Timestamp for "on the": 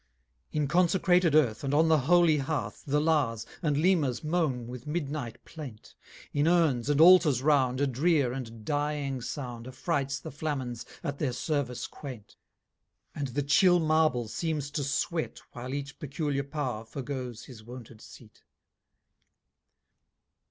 1.75-1.99